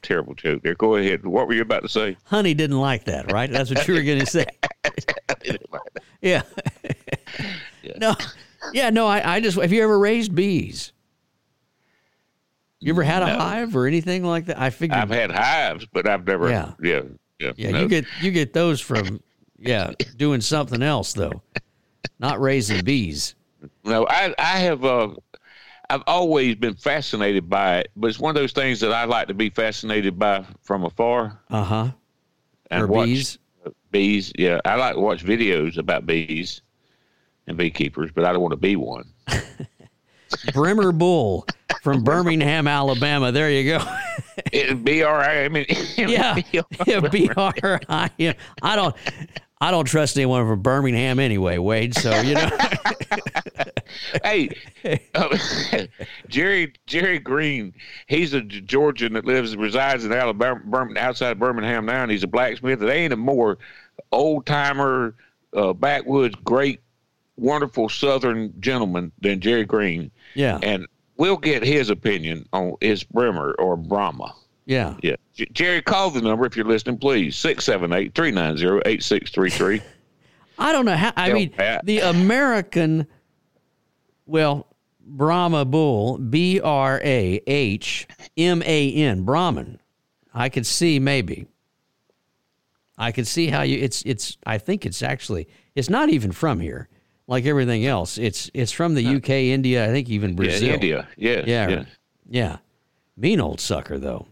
[0.02, 0.74] Terrible joke there.
[0.74, 1.24] Go ahead.
[1.24, 2.16] What were you about to say?
[2.24, 3.48] Honey didn't like that, right?
[3.50, 4.46] That's what you were going to say.
[6.20, 6.42] Yeah.
[7.98, 8.14] No.
[8.72, 10.92] Yeah, no, I, I just have you ever raised bees?
[12.82, 13.38] You ever had a No.
[13.38, 14.60] hive or anything like that?
[14.60, 16.50] I figured I've had hives, but I've never.
[16.50, 16.72] Yeah.
[16.82, 17.02] Yeah,
[17.38, 17.80] yeah, Yeah, no.
[17.82, 19.20] you get you get those from
[19.58, 21.42] yeah, doing something else though.
[22.18, 23.34] Not raising bees.
[23.84, 25.10] No, I I have uh
[25.88, 29.28] I've always been fascinated by it, but it's one of those things that I like
[29.28, 31.90] to be fascinated by from afar Uh-huh.
[32.70, 33.38] and Or watch bees.
[33.92, 34.32] bees.
[34.36, 36.62] Yeah, I like to watch videos about bees
[37.46, 39.04] and beekeepers, but I don't want to be one.
[40.52, 41.46] Brimmer Bull
[41.82, 43.32] from Birmingham, Alabama.
[43.32, 43.84] There you go.
[44.52, 45.44] It'd be all right.
[45.44, 45.66] I mean,
[45.96, 46.40] yeah.
[47.36, 48.34] R I M.
[48.62, 48.94] I don't
[49.60, 51.94] I don't trust anyone from Birmingham anyway, Wade.
[51.94, 52.50] So, you know.
[54.24, 54.48] hey,
[55.14, 55.38] uh,
[56.28, 57.72] Jerry Jerry Green,
[58.08, 62.26] he's a Georgian that lives resides in Alabama, Bir- outside Birmingham now, and he's a
[62.26, 62.80] blacksmith.
[62.80, 63.58] There ain't a more
[64.10, 65.14] old timer,
[65.54, 66.80] uh, backwoods, great,
[67.36, 70.10] wonderful Southern gentleman than Jerry Green.
[70.34, 70.58] Yeah.
[70.62, 74.34] and we'll get his opinion on is Bremer or Brahma.
[74.64, 74.96] Yeah.
[75.02, 77.36] Yeah, J- Jerry, call the number if you're listening, please.
[77.36, 79.80] 678 390 8633.
[80.58, 81.12] I don't know how.
[81.16, 81.84] I Tell mean, Pat.
[81.84, 83.06] the American,
[84.26, 84.68] well,
[85.00, 89.80] Brahma Bull, B R A H M A N, Brahman.
[90.32, 91.46] I could see maybe.
[92.96, 93.78] I could see how you.
[93.78, 94.36] It's it's.
[94.46, 95.48] I think it's actually.
[95.74, 96.88] It's not even from here,
[97.32, 98.18] like everything else.
[98.18, 99.84] It's it's from the UK, India.
[99.84, 100.68] I think even Brazil.
[100.68, 101.08] Yeah, India.
[101.16, 101.68] Yeah, Yeah.
[101.68, 101.84] yeah.
[102.28, 102.56] Yeah.
[103.16, 104.26] Mean old sucker though.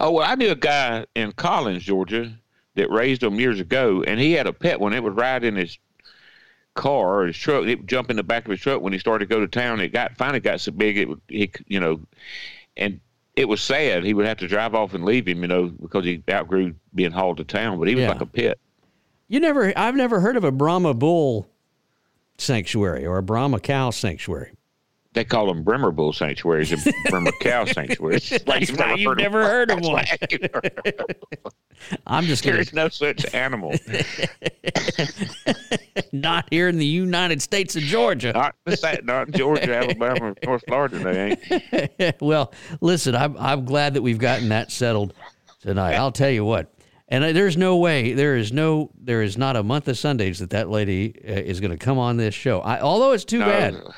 [0.00, 2.32] Oh well, I knew a guy in Collins, Georgia,
[2.74, 4.92] that raised them years ago, and he had a pet one.
[4.92, 5.78] It would ride in his
[6.74, 7.64] car or his truck.
[7.66, 9.48] It would jump in the back of his truck when he started to go to
[9.48, 9.80] town.
[9.80, 12.00] It got finally got so big it would, he, you know,
[12.76, 13.00] and
[13.36, 14.04] it was sad.
[14.04, 17.12] He would have to drive off and leave him, you know, because he outgrew being
[17.12, 17.78] hauled to town.
[17.78, 18.08] But he was Yeah.
[18.12, 18.58] like a pet.
[19.28, 19.72] You never.
[19.76, 21.48] I've never heard of a Brahma Bull
[22.38, 24.56] sanctuary or a Brahma cow sanctuary.
[25.16, 28.30] They call them Bremer Bull sanctuaries and Bremer cow sanctuaries.
[28.46, 30.04] Like That's why you've never heard of one.
[32.06, 33.74] I'm just There gonna no such animal.
[36.12, 38.34] not here in the United States of Georgia.
[38.34, 38.56] not,
[39.04, 40.98] not in Georgia, Alabama, or North Florida.
[40.98, 42.16] They ain't.
[42.20, 45.14] well, listen, I'm I'm glad that we've gotten that settled
[45.62, 45.94] tonight.
[45.94, 46.70] I'll tell you what.
[47.08, 50.50] And there's no way, there is no, there is not a month of Sundays that
[50.50, 52.60] that lady uh, is going to come on this show.
[52.60, 53.92] I, although it's too bad, No,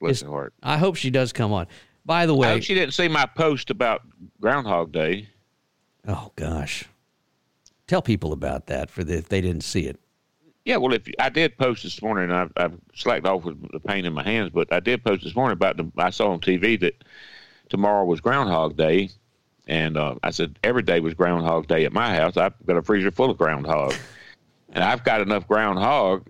[0.00, 0.54] bless her heart.
[0.62, 1.68] I hope she does come on.
[2.04, 4.02] By the I way, hope she didn't see my post about
[4.40, 5.28] Groundhog Day.
[6.08, 6.84] oh gosh,
[7.86, 10.00] tell people about that for the, if they didn't see it.
[10.64, 14.04] Yeah, well, if I did post this morning, I've, I've slacked off with the pain
[14.04, 15.90] in my hands, but I did post this morning about the.
[15.96, 17.04] I saw on TV that
[17.68, 19.10] tomorrow was Groundhog Day,
[19.68, 22.36] and uh, I said every day was Groundhog Day at my house.
[22.36, 23.94] I've got a freezer full of groundhog,
[24.72, 26.28] and I've got enough groundhog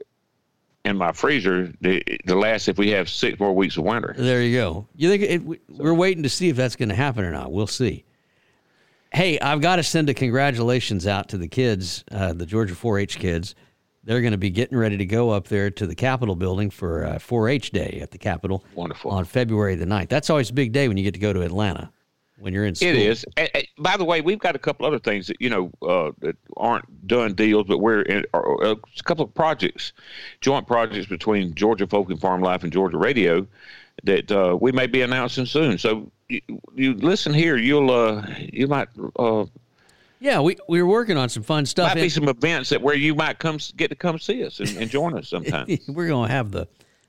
[0.84, 4.14] in my freezer to, to last if we have six more weeks of winter.
[4.16, 4.86] There you go.
[4.96, 7.52] You think it, we- we're waiting to see if that's going to happen or not?
[7.52, 8.04] We'll see.
[9.12, 13.18] Hey, I've got to send a congratulations out to the kids, uh, the Georgia 4-H
[13.18, 13.54] kids.
[14.04, 17.04] They're going to be getting ready to go up there to the Capitol building for
[17.04, 19.10] uh, 4-H Day at the Capitol Wonderful.
[19.10, 20.08] on February the 9th.
[20.08, 21.90] That's always a big day when you get to go to Atlanta
[22.40, 22.88] when you're in school.
[22.88, 23.24] It is.
[23.36, 26.12] And, and by the way, we've got a couple other things that you know uh,
[26.20, 29.92] that aren't done deals, but we're in or, uh, a couple of projects,
[30.40, 33.46] joint projects between Georgia Folk and Farm Life and Georgia Radio
[34.04, 35.78] that uh, we may be announcing soon.
[35.78, 36.40] So you,
[36.74, 39.46] you listen here, you'll uh, you might uh,
[40.20, 41.88] Yeah, we, we were working on some fun stuff.
[41.88, 44.60] might be And some events that where you might come get to come see us
[44.60, 45.66] and, and join us sometime.
[45.88, 46.68] we're going to have the,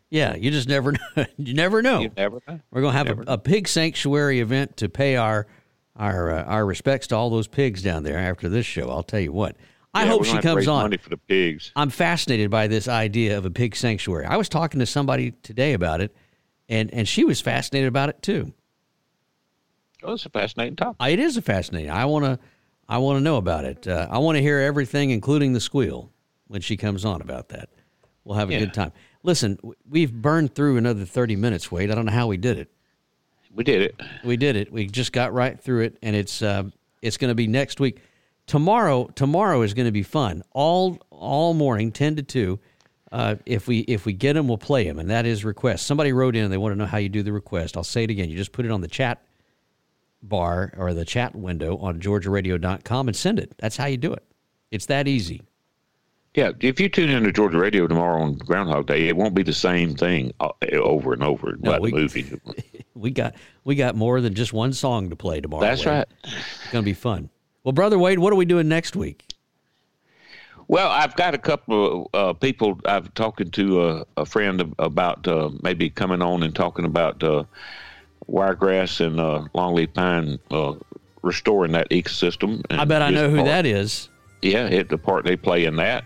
[0.09, 1.25] yeah, you just never know.
[1.37, 1.99] you never know.
[2.01, 2.59] you never know.
[2.71, 5.47] We're going to have a, a pig sanctuary event to pay our
[5.95, 8.89] our uh, our respects to all those pigs down there after this show.
[8.89, 9.55] I'll tell you what.
[9.93, 10.83] I Yeah, hope she gonna comes on.
[10.83, 11.71] money for the pigs.
[11.75, 14.25] I'm fascinated by this idea of a pig sanctuary.
[14.25, 16.15] I was talking to somebody today about it,
[16.69, 18.53] and and she was fascinated about it too.
[20.03, 20.95] Oh, it's a fascinating topic.
[21.11, 21.89] It is a fascinating.
[21.91, 22.39] I want to
[22.87, 23.87] I want to know about it.
[23.87, 26.11] Uh, I want to hear everything, including the squeal,
[26.47, 27.69] when she comes on about that.
[28.23, 28.59] We'll have a Yeah.
[28.59, 28.91] good time.
[29.23, 31.91] Listen, we've burned through another 30 minutes, Wade.
[31.91, 32.69] I don't know how we did it.
[33.53, 33.99] We did it.
[34.23, 34.71] We did it.
[34.71, 36.63] We just got right through it, and it's uh,
[37.01, 37.99] it's going to be next week.
[38.45, 40.43] Tomorrow, tomorrow is going to be fun.
[40.53, 42.59] All all morning, ten to two.
[43.11, 45.87] Uh, if we if we get them, we'll play them, and that is request.
[45.87, 47.75] Somebody wrote in; they want to know how you do the request.
[47.75, 48.29] I'll say it again.
[48.29, 49.23] You just put it on the chat
[50.21, 53.55] bar or the chat window on georgiaradio.com and send it.
[53.57, 54.23] That's how you do it.
[54.69, 55.41] It's that easy.
[56.35, 59.53] Yeah, if you tune into Georgia Radio tomorrow on Groundhog Day, it won't be the
[59.53, 62.39] same thing uh, over and over about we- the movie.
[62.95, 65.61] We got we got more than just one song to play tomorrow.
[65.61, 65.95] That's Wade.
[65.99, 66.07] right.
[66.25, 67.29] It's going to be fun.
[67.63, 69.25] Well, brother Wade, what are we doing next week?
[70.67, 75.25] Well, I've got a couple of uh, people I've talking to uh, a friend about
[75.29, 77.45] uh, maybe coming on and talking about uh,
[78.27, 80.73] wiregrass and uh, longleaf pine uh,
[81.21, 82.63] restoring that ecosystem.
[82.69, 84.09] I bet I know who that is.
[84.41, 86.05] Yeah, it, the part they play in that.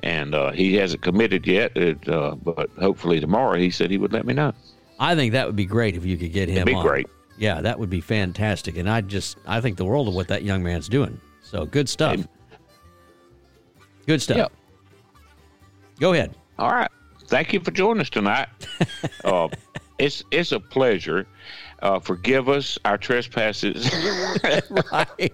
[0.00, 4.12] And uh, he hasn't committed yet, it, uh, but hopefully tomorrow he said he would
[4.12, 4.52] let me know.
[4.98, 6.84] I think that would be great if you could get him be on.
[6.84, 7.06] great.
[7.38, 8.76] Yeah, that would be fantastic.
[8.76, 11.20] And I just I think the world of what that young man's doing.
[11.42, 12.16] So good stuff.
[12.16, 12.26] Hey.
[14.06, 14.36] Good stuff.
[14.36, 14.48] Yeah.
[15.98, 16.34] Go ahead.
[16.58, 16.90] All right.
[17.26, 18.48] Thank you for joining us tonight.
[19.24, 19.48] uh,
[19.98, 21.26] it's it's a pleasure.
[21.84, 23.90] Uh, forgive us our trespasses,
[24.90, 25.32] Right.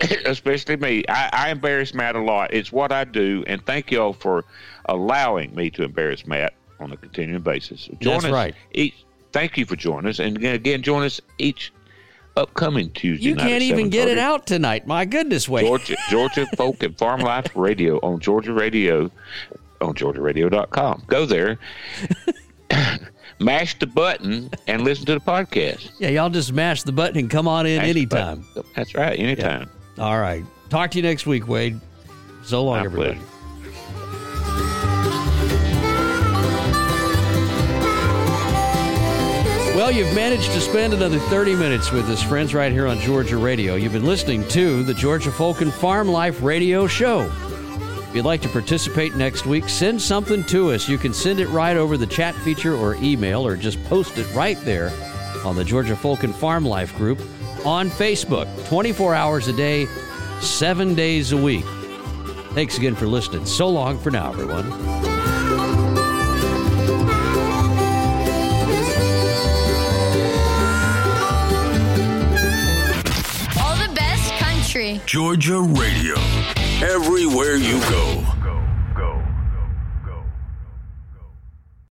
[0.24, 1.02] especially me.
[1.08, 2.54] I, I embarrass Matt a lot.
[2.54, 4.44] It's what I do, and thank you all for
[4.86, 7.88] allowing me to embarrass Matt on a continuing basis.
[8.00, 8.54] Join That's us right.
[8.70, 8.94] Each,
[9.32, 11.72] thank you for joining us, and again, join us each
[12.36, 13.24] upcoming Tuesday.
[13.24, 14.86] You night at can't even get it out tonight.
[14.86, 15.66] My goodness, wait.
[15.66, 19.10] Georgia, Georgia Folk and Farm Life Radio on Georgia Radio
[19.80, 21.02] on GeorgiaRadio.com.
[21.08, 21.58] Go there,
[23.38, 25.90] mash the button, and listen to the podcast.
[25.98, 28.44] Yeah, y'all just mash the button and come on in Mash anytime.
[28.74, 29.68] That's right, anytime.
[29.98, 30.44] All right.
[30.70, 31.80] Talk to you next week, Wade.
[32.44, 33.14] So long, My everybody.
[33.18, 33.28] pleasure.
[39.74, 43.38] Well, you've managed to spend another 30 minutes with us, friends, right here on Georgia
[43.38, 43.74] Radio.
[43.74, 47.30] You've been listening to the Georgia Folk and Farm Life Radio Show.
[48.12, 50.86] If you'd like to participate next week, send something to us.
[50.86, 54.26] You can send it right over the chat feature or email, or just post it
[54.34, 54.92] right there
[55.46, 57.18] on the Georgia Folk and Farm Life group
[57.64, 59.86] on Facebook, 24 hours a day,
[60.42, 61.64] seven days a week.
[62.50, 63.46] Thanks again for listening.
[63.46, 64.70] So long for now, everyone.
[73.58, 75.00] All the best country.
[75.06, 76.61] Georgia Radio.
[76.82, 78.21] Everywhere you go.